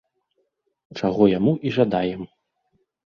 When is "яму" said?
1.37-1.53